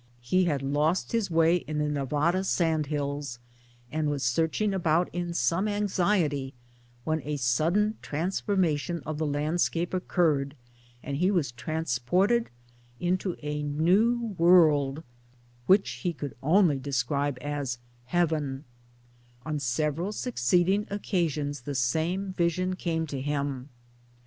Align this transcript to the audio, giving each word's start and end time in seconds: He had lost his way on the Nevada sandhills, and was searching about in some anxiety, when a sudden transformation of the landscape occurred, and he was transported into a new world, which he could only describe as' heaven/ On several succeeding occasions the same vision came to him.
He 0.23 0.45
had 0.45 0.63
lost 0.63 1.11
his 1.11 1.29
way 1.29 1.63
on 1.69 1.77
the 1.77 1.87
Nevada 1.87 2.43
sandhills, 2.43 3.37
and 3.91 4.09
was 4.09 4.23
searching 4.23 4.73
about 4.73 5.09
in 5.13 5.31
some 5.31 5.67
anxiety, 5.67 6.55
when 7.03 7.21
a 7.21 7.37
sudden 7.37 7.99
transformation 8.01 9.03
of 9.05 9.19
the 9.19 9.27
landscape 9.27 9.93
occurred, 9.93 10.55
and 11.03 11.17
he 11.17 11.29
was 11.29 11.51
transported 11.51 12.49
into 12.99 13.35
a 13.43 13.61
new 13.61 14.33
world, 14.39 15.03
which 15.67 15.87
he 15.91 16.13
could 16.13 16.33
only 16.41 16.79
describe 16.79 17.37
as' 17.39 17.77
heaven/ 18.05 18.63
On 19.45 19.59
several 19.59 20.11
succeeding 20.11 20.87
occasions 20.89 21.61
the 21.61 21.75
same 21.75 22.33
vision 22.33 22.75
came 22.75 23.05
to 23.05 23.21
him. 23.21 23.69